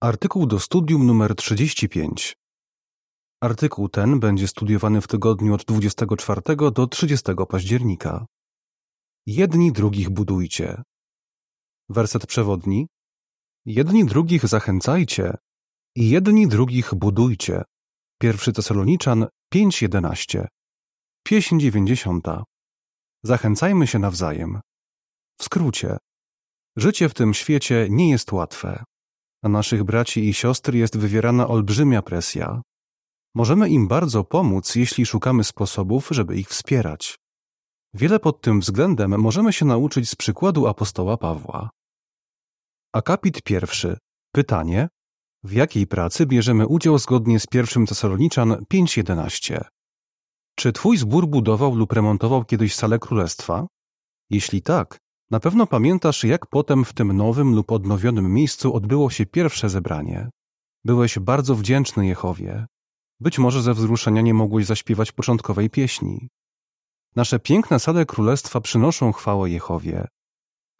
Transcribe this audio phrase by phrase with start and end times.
[0.00, 2.36] Artykuł do studium numer 35.
[3.40, 6.40] Artykuł ten będzie studiowany w tygodniu od 24
[6.72, 8.26] do 30 października.
[9.26, 10.82] Jedni drugich budujcie.
[11.88, 12.86] Werset przewodni.
[13.66, 15.36] Jedni drugich zachęcajcie
[15.96, 17.62] i jedni drugich budujcie.
[18.20, 20.46] Pierwszy Tesaloniczan 5.11.
[21.22, 22.26] Pieśń 90.
[23.22, 24.60] Zachęcajmy się nawzajem.
[25.40, 25.96] W skrócie.
[26.76, 28.84] Życie w tym świecie nie jest łatwe.
[29.44, 32.62] Na naszych braci i siostry jest wywierana olbrzymia presja.
[33.34, 37.18] Możemy im bardzo pomóc, jeśli szukamy sposobów, żeby ich wspierać.
[37.94, 41.70] Wiele pod tym względem możemy się nauczyć z przykładu apostoła Pawła.
[42.92, 43.98] Akapit pierwszy.
[44.32, 44.88] Pytanie:
[45.42, 49.64] w jakiej pracy bierzemy udział zgodnie z pierwszym Tesaloniczan 5.11?
[50.56, 53.66] Czy twój zbór budował lub remontował kiedyś salę królestwa?
[54.30, 54.98] Jeśli tak,
[55.30, 60.30] na pewno pamiętasz, jak potem w tym nowym lub odnowionym miejscu odbyło się pierwsze zebranie.
[60.84, 62.66] Byłeś bardzo wdzięczny Jehowie.
[63.20, 66.28] Być może ze wzruszenia nie mogłeś zaśpiewać początkowej pieśni.
[67.16, 70.06] Nasze piękne sale królestwa przynoszą chwałę Jehowie,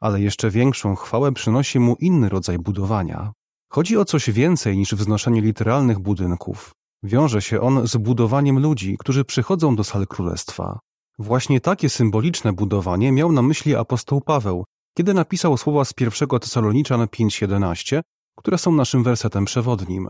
[0.01, 3.33] ale jeszcze większą chwałę przynosi mu inny rodzaj budowania.
[3.73, 6.73] Chodzi o coś więcej niż wznoszenie literalnych budynków.
[7.03, 10.79] Wiąże się on z budowaniem ludzi, którzy przychodzą do sal królestwa.
[11.19, 14.65] Właśnie takie symboliczne budowanie miał na myśli apostoł Paweł,
[14.97, 18.01] kiedy napisał słowa z pierwszego Tesaloniczan 5.11,
[18.39, 20.09] które są naszym wersetem przewodnim.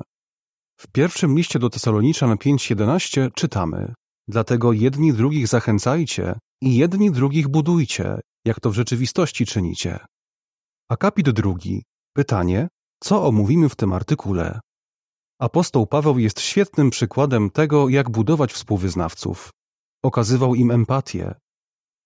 [0.80, 3.94] W pierwszym liście do Tesaloniczan 5.11 czytamy
[4.28, 9.98] Dlatego jedni drugich zachęcajcie i jedni drugich budujcie, jak to w rzeczywistości czynicie.
[10.88, 11.82] Akapit drugi.
[12.16, 12.68] Pytanie,
[13.00, 14.60] co omówimy w tym artykule?
[15.40, 19.50] Apostoł Paweł jest świetnym przykładem tego, jak budować współwyznawców
[20.04, 21.34] okazywał im empatię.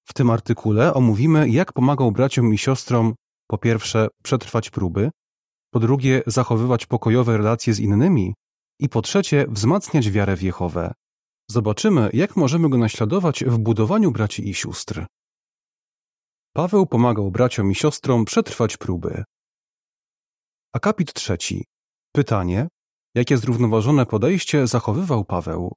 [0.08, 3.14] W tym artykule omówimy, jak pomagał braciom i siostrom
[3.46, 5.10] po pierwsze przetrwać próby,
[5.70, 8.34] po drugie zachowywać pokojowe relacje z innymi
[8.80, 10.92] i po trzecie wzmacniać wiarę w Jehowę.
[11.50, 15.06] Zobaczymy, jak możemy go naśladować w budowaniu braci i sióstr.
[16.52, 19.24] Paweł pomagał braciom i siostrom przetrwać próby.
[20.72, 21.64] Akapit trzeci.
[22.12, 22.68] Pytanie:
[23.14, 25.74] jakie zrównoważone podejście zachowywał Paweł?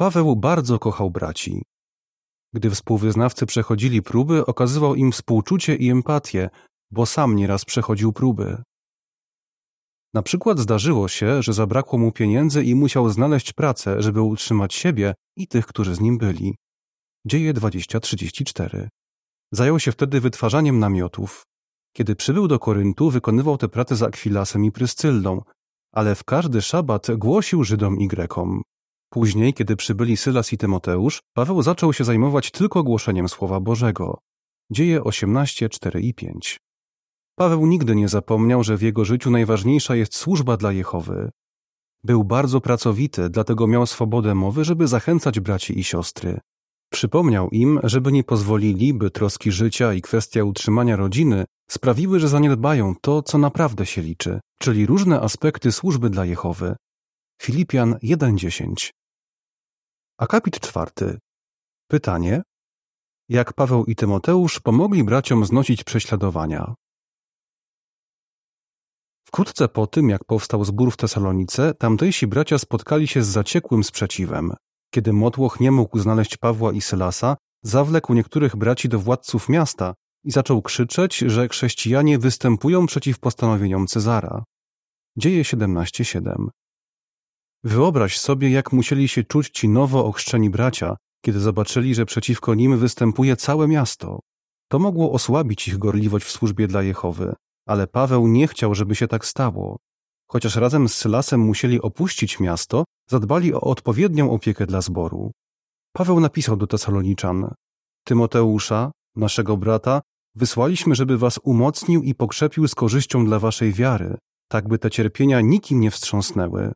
[0.00, 1.62] Paweł bardzo kochał braci.
[2.54, 6.50] Gdy współwyznawcy przechodzili próby, okazywał im współczucie i empatię,
[6.90, 8.62] bo sam nieraz przechodził próby.
[10.14, 15.14] Na przykład zdarzyło się, że zabrakło mu pieniędzy i musiał znaleźć pracę, żeby utrzymać siebie
[15.36, 16.54] i tych, którzy z nim byli.
[17.26, 18.88] Dzieje 20:34.
[19.52, 21.42] Zajął się wtedy wytwarzaniem namiotów.
[21.96, 25.42] Kiedy przybył do Koryntu, wykonywał tę pracę z Akwilasem i Pryscyllą,
[25.92, 28.62] ale w każdy szabat głosił Żydom i Grekom.
[29.12, 34.18] Później, kiedy przybyli Sylas i Tymoteusz, Paweł zaczął się zajmować tylko głoszeniem Słowa Bożego.
[34.70, 36.60] Dzieje 18, 4 i 5.
[37.34, 41.30] Paweł nigdy nie zapomniał, że w jego życiu najważniejsza jest służba dla Jehowy.
[42.04, 46.40] Był bardzo pracowity, dlatego miał swobodę mowy, żeby zachęcać braci i siostry.
[46.92, 52.94] Przypomniał im, żeby nie pozwolili, by troski życia i kwestia utrzymania rodziny sprawiły, że zaniedbają
[53.00, 56.76] to, co naprawdę się liczy, czyli różne aspekty służby dla Jehowy.
[57.42, 58.90] Filipian 1:10
[60.20, 61.18] Akapit czwarty.
[61.88, 62.42] Pytanie.
[63.28, 66.74] Jak Paweł i Tymoteusz pomogli braciom znosić prześladowania?
[69.26, 74.52] Wkrótce po tym, jak powstał zbór w Tesalonice, tamtejsi bracia spotkali się z zaciekłym sprzeciwem.
[74.94, 79.94] Kiedy Motłoch nie mógł znaleźć Pawła i Sylasa, zawlekł niektórych braci do władców miasta
[80.24, 84.44] i zaczął krzyczeć, że chrześcijanie występują przeciw postanowieniom Cezara.
[85.16, 86.48] Dzieje 17:7.
[87.64, 92.78] Wyobraź sobie, jak musieli się czuć ci nowo ochrzczeni bracia, kiedy zobaczyli, że przeciwko nim
[92.78, 94.20] występuje całe miasto.
[94.68, 97.34] To mogło osłabić ich gorliwość w służbie dla Jehowy,
[97.66, 99.78] ale Paweł nie chciał, żeby się tak stało.
[100.30, 105.32] Chociaż razem z Sylasem musieli opuścić miasto, zadbali o odpowiednią opiekę dla zboru.
[105.92, 107.54] Paweł napisał do Tesaloniczan:
[108.04, 110.00] Tymoteusza, naszego brata,
[110.34, 114.16] wysłaliśmy, żeby was umocnił i pokrzepił z korzyścią dla waszej wiary,
[114.48, 116.72] tak by te cierpienia nikim nie wstrząsnęły.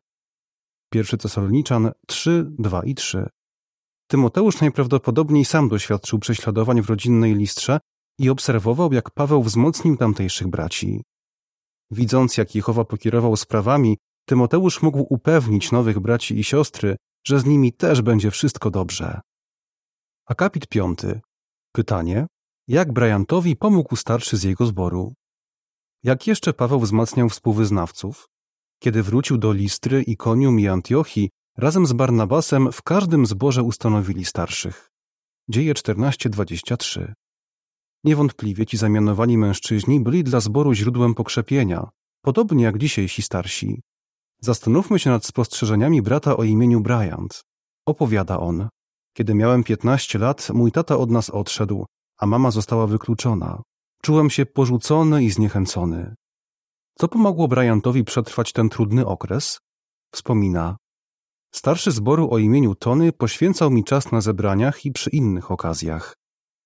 [0.95, 3.27] 1 Tesaloniczan 3, 2 i 3.
[4.07, 7.79] Tymoteusz najprawdopodobniej sam doświadczył prześladowań w rodzinnej listrze
[8.19, 11.03] i obserwował, jak Paweł wzmocnił tamtejszych braci.
[11.91, 16.95] Widząc, jak Jehowa pokierował sprawami, Tymoteusz mógł upewnić nowych braci i siostry,
[17.27, 19.21] że z nimi też będzie wszystko dobrze.
[20.25, 21.21] Akapit piąty.
[21.71, 22.27] Pytanie.
[22.67, 25.13] Jak Briantowi pomógł starszy z jego zboru?
[26.03, 28.27] Jak jeszcze Paweł wzmacniał współwyznawców?
[28.85, 34.89] Kiedy wrócił do Listry, Ikonium i Antiochii, razem z Barnabasem w każdym zborze ustanowili starszych.
[35.49, 37.13] Dzieje 14:23.
[38.03, 41.89] Niewątpliwie ci zamianowani mężczyźni byli dla zboru źródłem pokrzepienia.
[42.21, 43.81] podobnie jak dzisiejsi starsi.
[44.41, 47.43] Zastanówmy się nad spostrzeżeniami brata o imieniu Bryant.
[47.85, 48.69] Opowiada on.
[49.13, 51.85] Kiedy miałem 15 lat, mój tata od nas odszedł,
[52.17, 53.61] a mama została wykluczona.
[54.01, 56.15] Czułem się porzucony i zniechęcony.
[56.97, 59.59] Co pomogło Bryantowi przetrwać ten trudny okres?
[60.13, 60.77] Wspomina.
[61.53, 66.15] Starszy zboru o imieniu Tony poświęcał mi czas na zebraniach i przy innych okazjach.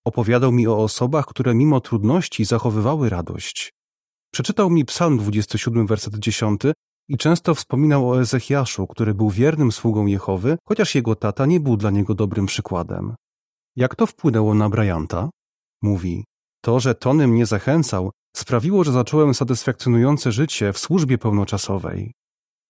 [0.05, 3.73] Opowiadał mi o osobach, które mimo trudności zachowywały radość.
[4.33, 6.61] Przeczytał mi Psalm 27, werset 10
[7.07, 11.77] i często wspominał o Ezechiaszu, który był wiernym sługą Jehowy, chociaż jego tata nie był
[11.77, 13.15] dla niego dobrym przykładem.
[13.75, 15.29] Jak to wpłynęło na Bryanta?
[15.81, 16.25] Mówi,
[16.61, 22.13] to, że Tony mnie zachęcał, sprawiło, że zacząłem satysfakcjonujące życie w służbie pełnoczasowej.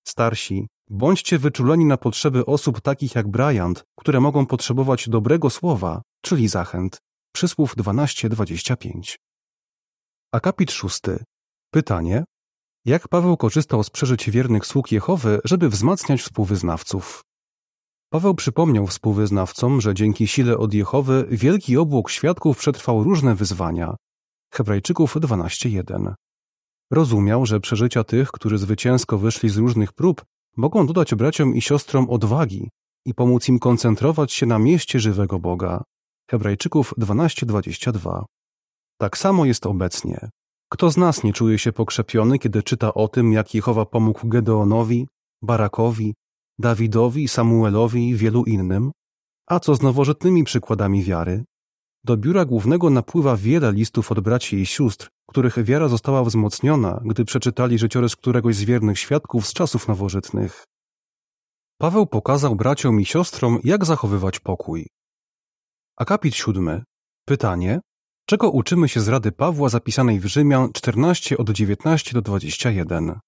[0.08, 6.48] Starsi, bądźcie wyczuleni na potrzeby osób takich jak Bryant, które mogą potrzebować dobrego słowa, czyli
[6.48, 6.98] zachęt.
[7.34, 9.16] Przysłów 12:25.
[10.32, 11.24] Akapit szósty.
[11.72, 12.24] Pytanie:
[12.86, 17.24] Jak Paweł korzystał z przeżyć wiernych sług Jehowy, żeby wzmacniać współwyznawców?
[18.10, 23.96] Paweł przypomniał współwyznawcom, że dzięki sile od Jehowy wielki obłok świadków przetrwał różne wyzwania.
[24.52, 26.14] Hebrajczyków 12:1.
[26.92, 30.26] Rozumiał, że przeżycia tych, którzy zwycięsko wyszli z różnych prób,
[30.58, 32.70] mogą dodać braciom i siostrom odwagi
[33.06, 35.84] i pomóc im koncentrować się na mieście żywego Boga.
[36.32, 38.26] Hebrajczyków 12:22.
[38.98, 40.30] Tak samo jest obecnie.
[40.70, 45.08] Kto z nas nie czuje się pokrzepiony, kiedy czyta o tym, jak Jehowa pomógł Gedeonowi,
[45.42, 46.14] Barakowi,
[46.60, 48.92] Dawidowi, Samuelowi i wielu innym?
[49.48, 51.44] A co z nowożytnymi przykładami wiary?
[52.04, 57.26] Do biura głównego napływa wiele listów od braci i sióstr, których wiara została wzmocniona, gdy
[57.26, 60.66] przeczytali życiorys któregoś z wiernych świadków z czasów nowożytnych.
[61.78, 64.88] Paweł pokazał braciom i siostrom, jak zachowywać pokój.
[65.98, 66.84] Akapit siódmy.
[67.26, 67.82] Pytanie.
[68.26, 73.20] Czego uczymy się z rady Pawła zapisanej w Rzymian 14 od 19 do 21?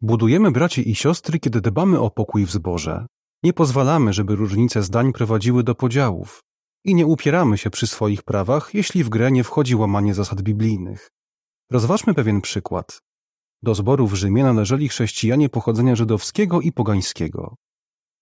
[0.00, 3.06] Budujemy bracie i siostry, kiedy dbamy o pokój w zborze.
[3.42, 6.40] Nie pozwalamy, żeby różnice zdań prowadziły do podziałów.
[6.86, 11.10] I nie upieramy się przy swoich prawach, jeśli w grę nie wchodzi łamanie zasad biblijnych.
[11.70, 13.02] Rozważmy pewien przykład.
[13.62, 17.54] Do zboru w Rzymie należeli chrześcijanie pochodzenia żydowskiego i pogańskiego.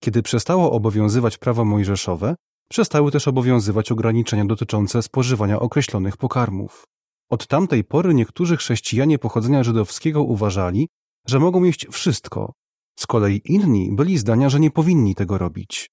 [0.00, 2.36] Kiedy przestało obowiązywać prawo mojżeszowe,
[2.70, 6.84] przestały też obowiązywać ograniczenia dotyczące spożywania określonych pokarmów.
[7.30, 10.88] Od tamtej pory niektórzy chrześcijanie pochodzenia żydowskiego uważali,
[11.26, 12.52] że mogą jeść wszystko,
[12.98, 15.90] z kolei inni byli zdania, że nie powinni tego robić.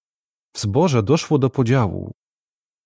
[0.53, 2.11] W zborze doszło do podziału.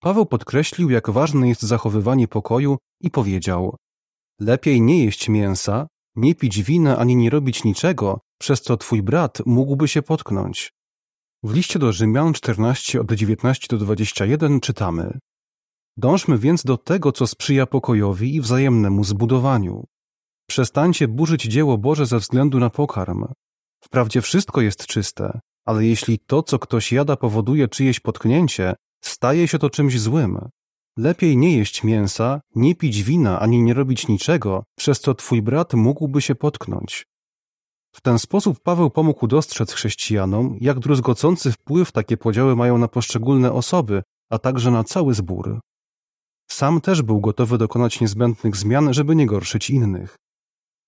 [0.06, 3.76] Paweł podkreślił, jak ważne jest zachowywanie pokoju i powiedział:
[4.40, 9.42] Lepiej nie jeść mięsa, nie pić wina ani nie robić niczego, przez co twój brat
[9.46, 10.72] mógłby się potknąć.
[11.44, 15.20] W liście do Rzymian 14 od 19 do 21 czytamy:
[15.98, 19.84] Dążmy więc do tego, co sprzyja pokojowi i wzajemnemu zbudowaniu.
[20.50, 23.26] Przestańcie burzyć dzieło Boże ze względu na pokarm.
[23.84, 29.60] Wprawdzie wszystko jest czyste, ale jeśli to, co ktoś jada, powoduje czyjeś potknięcie, staje się
[29.60, 30.50] to czymś złym.
[30.98, 35.74] Lepiej nie jeść mięsa, nie pić wina, ani nie robić niczego, przez co twój brat
[35.74, 37.06] mógłby się potknąć.
[37.96, 43.52] W ten sposób Paweł pomógł dostrzec chrześcijanom, jak druzgocący wpływ takie podziały mają na poszczególne
[43.52, 45.60] osoby, a także na cały zbór.
[46.52, 50.16] Sam też był gotowy dokonać niezbędnych zmian, żeby nie gorszyć innych.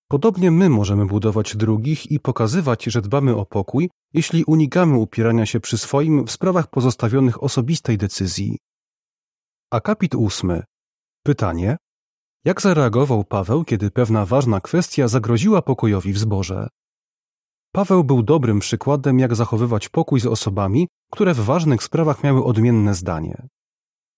[0.08, 5.60] Podobnie my możemy budować drugich i pokazywać, że dbamy o pokój, jeśli unikamy upierania się
[5.60, 8.58] przy swoim w sprawach pozostawionych osobistej decyzji.
[9.70, 10.62] Akapit ósmy.
[11.22, 11.76] Pytanie.
[12.44, 16.68] Jak zareagował Paweł, kiedy pewna ważna kwestia zagroziła pokojowi w zborze?
[17.72, 22.94] Paweł był dobrym przykładem, jak zachowywać pokój z osobami, które w ważnych sprawach miały odmienne
[22.94, 23.48] zdanie.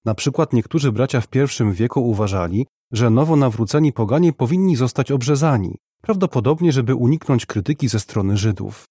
[0.05, 5.77] Na przykład niektórzy bracia w pierwszym wieku uważali, że nowo nawróceni poganie powinni zostać obrzezani,
[6.03, 8.85] prawdopodobnie żeby uniknąć krytyki ze strony Żydów.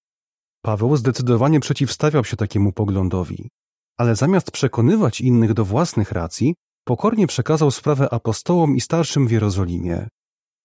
[0.62, 3.48] Paweł zdecydowanie przeciwstawiał się takiemu poglądowi,
[3.98, 10.08] ale zamiast przekonywać innych do własnych racji, pokornie przekazał sprawę apostołom i starszym w Jerozolimie.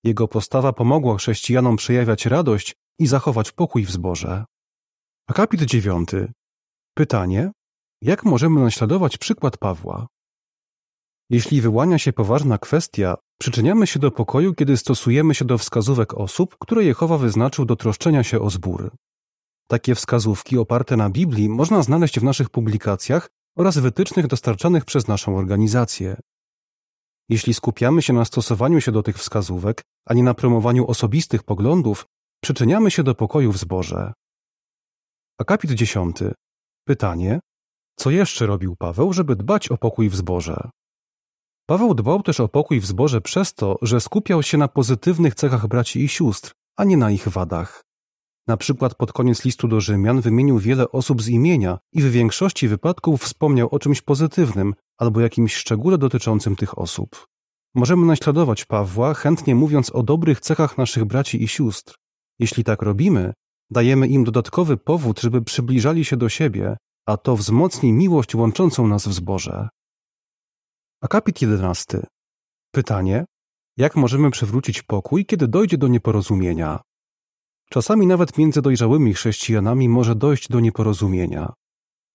[0.03, 4.45] Jego postawa pomogła chrześcijanom przejawiać radość i zachować pokój w zborze.
[5.27, 6.31] Akapit dziewiąty.
[6.93, 7.51] Pytanie:
[8.01, 10.07] jak możemy naśladować przykład Pawła?
[11.29, 16.55] Jeśli wyłania się poważna kwestia, przyczyniamy się do pokoju, kiedy stosujemy się do wskazówek osób,
[16.59, 18.91] które Jehowa wyznaczył do troszczenia się o zbór.
[19.67, 25.37] Takie wskazówki oparte na Biblii można znaleźć w naszych publikacjach oraz wytycznych dostarczanych przez naszą
[25.37, 26.17] organizację.
[27.29, 32.05] Jeśli skupiamy się na stosowaniu się do tych wskazówek, a nie na promowaniu osobistych poglądów,
[32.43, 34.13] przyczyniamy się do pokoju w zborze.
[35.39, 36.17] Akapit 10.
[36.87, 37.39] Pytanie:
[37.95, 40.69] Co jeszcze robił Paweł, żeby dbać o pokój w zborze?
[41.67, 45.67] Paweł dbał też o pokój w zborze przez to, że skupiał się na pozytywnych cechach
[45.67, 47.83] braci i sióstr, a nie na ich wadach.
[48.47, 52.67] Na przykład pod koniec listu do Rzymian wymienił wiele osób z imienia i w większości
[52.67, 57.27] wypadków wspomniał o czymś pozytywnym albo jakimś szczególe dotyczącym tych osób.
[57.75, 61.95] Możemy naśladować Pawła, chętnie mówiąc o dobrych cechach naszych braci i sióstr.
[62.39, 63.33] Jeśli tak robimy,
[63.71, 69.07] dajemy im dodatkowy powód, żeby przybliżali się do siebie, a to wzmocni miłość łączącą nas
[69.07, 69.69] w zborze.
[71.05, 72.07] Akapit 11.
[72.71, 73.25] Pytanie:
[73.77, 76.79] jak możemy przywrócić pokój, kiedy dojdzie do nieporozumienia?
[77.69, 81.53] Czasami nawet między dojrzałymi chrześcijanami może dojść do nieporozumienia.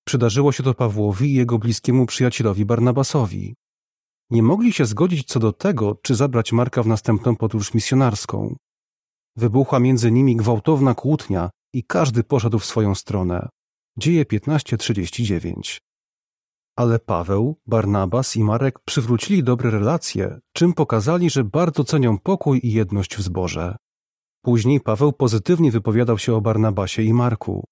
[0.05, 3.55] Przydarzyło się to Pawłowi i jego bliskiemu przyjacielowi Barnabasowi.
[4.31, 8.57] Nie mogli się zgodzić co do tego, czy zabrać Marka w następną podróż misjonarską.
[9.37, 13.49] Wybuchła między nimi gwałtowna kłótnia i każdy poszedł w swoją stronę.
[13.99, 15.90] Dzieje 15:39.
[16.81, 22.73] Ale Paweł, Barnabas i Marek przywrócili dobre relacje, czym pokazali, że bardzo cenią pokój i
[22.73, 23.77] jedność w zborze.
[24.43, 27.65] Później Paweł pozytywnie wypowiadał się o Barnabasie i Marku.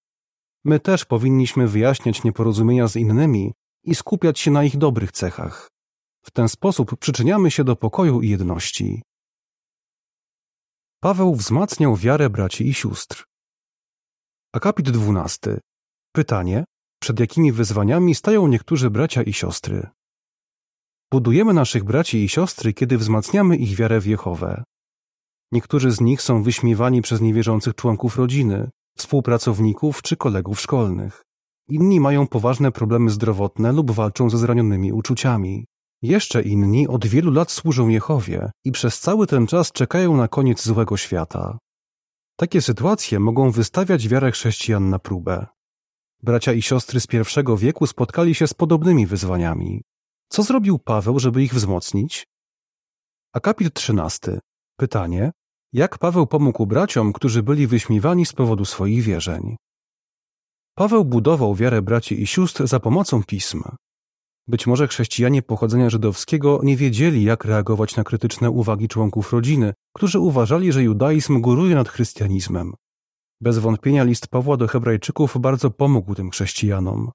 [0.65, 3.53] My też powinniśmy wyjaśniać nieporozumienia z innymi
[3.85, 5.69] i skupiać się na ich dobrych cechach.
[6.25, 9.03] W ten sposób przyczyniamy się do pokoju i jedności.
[11.00, 13.25] Paweł wzmacniał wiarę braci i sióstr.
[14.53, 15.61] Akapit 12.
[16.12, 16.65] Pytanie:
[16.99, 19.87] przed jakimi wyzwaniami stają niektórzy bracia i siostry?
[21.12, 24.64] Budujemy naszych braci i siostry, kiedy wzmacniamy ich wiarę w Jehowę.
[25.52, 31.23] Niektórzy z nich są wyśmiewani przez niewierzących członków rodziny, współpracowników czy kolegów szkolnych.
[31.69, 35.67] Inni mają poważne problemy zdrowotne lub walczą ze zranionymi uczuciami.
[36.02, 40.62] Jeszcze inni od wielu lat służą Jehowie i przez cały ten czas czekają na koniec
[40.62, 41.59] złego świata.
[42.37, 45.47] Takie sytuacje mogą wystawiać wiarę chrześcijan na próbę.
[46.22, 49.82] Bracia i siostry z pierwszego wieku spotkali się z podobnymi wyzwaniami.
[50.28, 52.26] Co zrobił Paweł, żeby ich wzmocnić?
[53.32, 54.38] Akapit 13.
[54.76, 55.32] Pytanie:
[55.72, 59.56] jak Paweł pomógł braciom, którzy byli wyśmiewani z powodu swoich wierzeń?
[60.75, 63.62] Paweł budował wiarę braci i sióstr za pomocą pism.
[64.48, 70.18] Być może chrześcijanie pochodzenia żydowskiego nie wiedzieli, jak reagować na krytyczne uwagi członków rodziny, którzy
[70.18, 72.75] uważali, że judaizm góruje nad chrystianizmem.
[73.40, 77.11] Bez wątpienia list Pawła do Hebrajczyków bardzo pomógł tym chrześcijanom.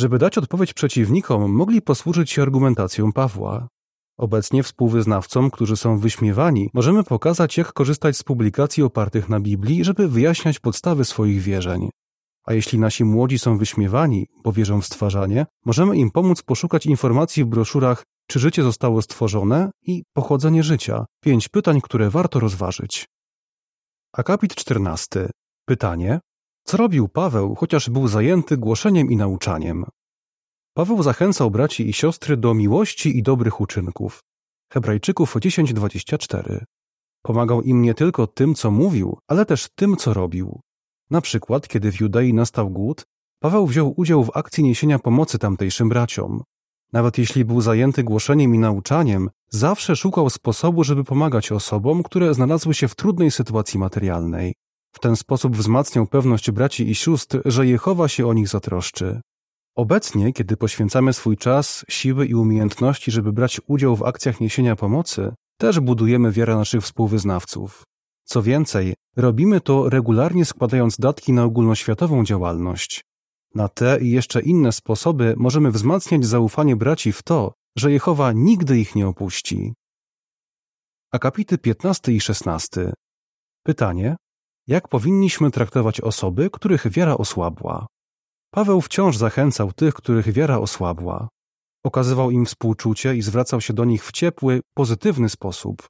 [0.00, 3.68] Żeby dać odpowiedź przeciwnikom, mogli posłużyć się argumentacją Pawła.
[4.18, 10.08] Obecnie współwyznawcom, którzy są wyśmiewani, możemy pokazać, jak korzystać z publikacji opartych na Biblii, żeby
[10.08, 11.90] wyjaśniać podstawy swoich wierzeń.
[12.44, 17.44] A jeśli nasi młodzi są wyśmiewani, bo wierzą w stwarzanie, możemy im pomóc poszukać informacji
[17.44, 21.04] w broszurach Czy życie zostało stworzone i Pochodzenie życia.
[21.20, 23.06] Pięć pytań, które warto rozważyć.
[24.12, 25.30] Akapit 14.
[25.66, 26.20] Pytanie:
[26.64, 29.84] Co robił Paweł, chociaż był zajęty głoszeniem i nauczaniem?
[30.74, 34.22] Paweł zachęcał braci i siostry do miłości i dobrych uczynków.
[34.72, 36.64] Hebrajczyków 10:24.
[37.22, 40.60] Pomagał im nie tylko tym, co mówił, ale też tym, co robił.
[41.10, 43.04] Na przykład, kiedy w Judei nastał głód,
[43.40, 46.42] Paweł wziął udział w akcji niesienia pomocy tamtejszym braciom.
[46.92, 52.74] Nawet jeśli był zajęty głoszeniem i nauczaniem, zawsze szukał sposobu, żeby pomagać osobom, które znalazły
[52.74, 54.54] się w trudnej sytuacji materialnej.
[54.94, 59.20] W ten sposób wzmacniał pewność braci i sióstr, że Jehowa się o nich zatroszczy.
[59.76, 65.34] Obecnie, kiedy poświęcamy swój czas, siły i umiejętności, żeby brać udział w akcjach niesienia pomocy,
[65.58, 67.84] też budujemy wiarę naszych współwyznawców.
[68.24, 73.04] Co więcej, robimy to regularnie składając datki na ogólnoświatową działalność.
[73.54, 78.78] Na te i jeszcze inne sposoby możemy wzmacniać zaufanie braci w to, że Jehowa nigdy
[78.78, 79.74] ich nie opuści.
[81.12, 82.92] Akapity 15 i 16.
[83.62, 84.16] Pytanie:
[84.66, 87.86] Jak powinniśmy traktować osoby, których wiara osłabła?
[88.50, 91.28] Paweł wciąż zachęcał tych, których wiara osłabła.
[91.84, 95.86] Okazywał im współczucie i zwracał się do nich w ciepły, pozytywny sposób.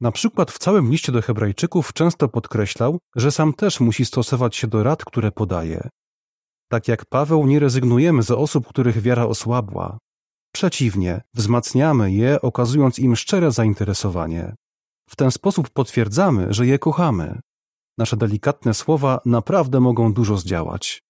[0.00, 4.66] Na przykład w całym liście do Hebrajczyków często podkreślał, że sam też musi stosować się
[4.66, 5.88] do rad, które podaje.
[6.70, 9.98] Tak jak Paweł, nie rezygnujemy z osób, których wiara osłabła.
[10.54, 14.54] Przeciwnie, wzmacniamy je, okazując im szczere zainteresowanie.
[15.08, 17.40] W ten sposób potwierdzamy, że je kochamy.
[17.98, 21.02] Nasze delikatne słowa naprawdę mogą dużo zdziałać.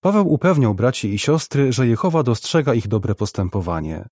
[0.00, 4.08] Paweł upewniał braci i siostry, że Jehowa dostrzega ich dobre postępowanie.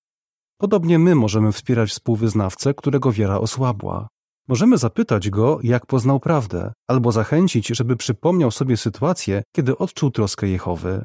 [0.59, 4.09] Podobnie my możemy wspierać współwyznawcę, którego wiara osłabła.
[4.49, 10.49] Możemy zapytać go, jak poznał prawdę, albo zachęcić, żeby przypomniał sobie sytuację, kiedy odczuł troskę
[10.49, 11.05] Jehowy.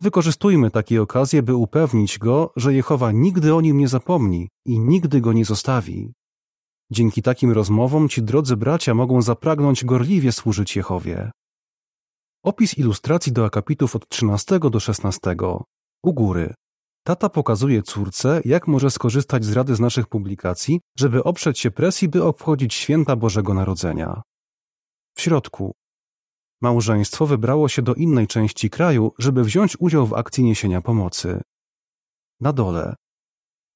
[0.00, 5.20] Wykorzystujmy takie okazje, by upewnić go, że Jehowa nigdy o nim nie zapomni i nigdy
[5.20, 6.12] go nie zostawi.
[6.90, 11.30] Dzięki takim rozmowom ci drodzy bracia mogą zapragnąć gorliwie służyć Jehowie.
[12.44, 15.36] Opis ilustracji do akapitów od 13 do 16.
[16.02, 16.54] U góry.
[17.06, 22.08] Tata pokazuje córce, jak może skorzystać z rady z naszych publikacji, żeby oprzeć się presji,
[22.08, 24.22] by obchodzić święta Bożego Narodzenia.
[25.14, 25.72] w środku.
[26.62, 31.40] Małżeństwo wybrało się do innej części kraju, żeby wziąć udział w akcji niesienia pomocy.
[32.40, 32.94] Na dole.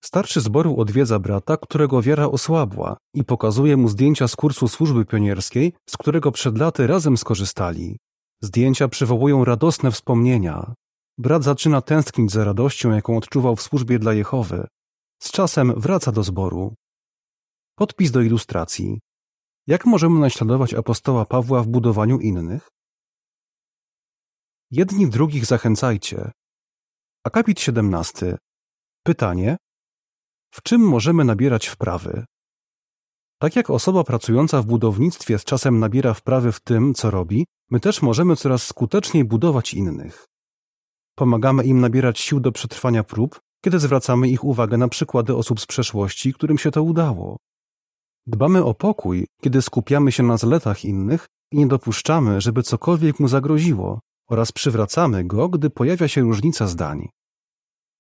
[0.04, 5.72] Starszy zboru odwiedza brata, którego wiara osłabła i pokazuje mu zdjęcia z kursu służby pionierskiej,
[5.88, 7.98] z którego przed laty razem skorzystali.
[8.42, 10.74] Zdjęcia przywołują radosne wspomnienia.
[11.18, 14.66] Brat zaczyna tęsknić za radością, jaką odczuwał w służbie dla Jehowy.
[15.22, 16.74] Z czasem wraca do zboru.
[17.74, 19.00] Podpis do ilustracji.
[19.66, 22.68] Jak możemy naśladować apostoła Pawła w budowaniu innych?
[24.70, 26.30] Jedni drugich zachęcajcie.
[27.24, 28.38] Akapit 17.
[29.02, 29.56] Pytanie:
[30.50, 32.24] w czym możemy nabierać wprawy?
[33.38, 37.80] Tak jak osoba pracująca w budownictwie z czasem nabiera wprawy w tym, co robi, my
[37.80, 40.26] też możemy coraz skuteczniej budować innych.
[41.14, 45.66] Pomagamy im nabierać sił do przetrwania prób, kiedy zwracamy ich uwagę na przykłady osób z
[45.66, 47.36] przeszłości, którym się to udało.
[48.26, 53.28] Dbamy o pokój, kiedy skupiamy się na zaletach innych i nie dopuszczamy, żeby cokolwiek mu
[53.28, 57.08] zagroziło, oraz przywracamy go, gdy pojawia się różnica zdań.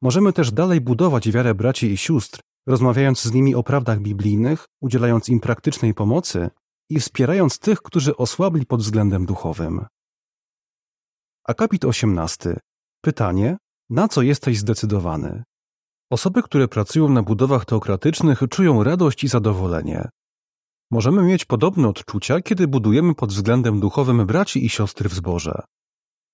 [0.02, 5.28] Możemy też dalej budować wiarę braci i sióstr, rozmawiając z nimi o prawdach biblijnych, udzielając
[5.28, 6.50] im praktycznej pomocy
[6.90, 9.86] i wspierając tych, którzy osłabli pod względem duchowym.
[11.44, 12.56] Akapit 18.
[13.00, 13.56] Pytanie:
[13.90, 15.42] na co jesteś zdecydowany?
[16.10, 20.08] Osoby, które pracują na budowach teokratycznych, czują radość i zadowolenie.
[20.90, 25.62] Możemy mieć podobne odczucia, kiedy budujemy pod względem duchowym braci i siostry w zborze.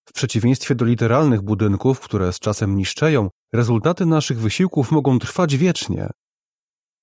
[0.09, 6.11] W przeciwieństwie do literalnych budynków, które z czasem niszczeją, rezultaty naszych wysiłków mogą trwać wiecznie.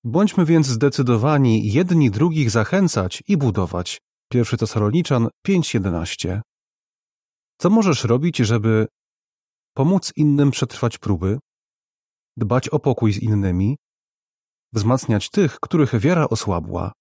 [0.04, 4.00] Bądźmy więc zdecydowani jedni drugich zachęcać i budować.
[4.34, 6.40] 1 Tesaloniczan 5:11.
[7.60, 8.86] Co możesz robić, żeby
[9.74, 11.38] pomóc innym przetrwać próby,
[12.36, 13.76] dbać o pokój z innymi,
[14.72, 16.92] wzmacniać tych, których wiara osłabła?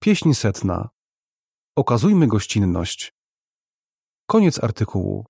[0.00, 0.88] Pieśń setna.
[1.76, 3.12] Okazujmy gościnność.
[4.30, 5.24] Koniec artykułu.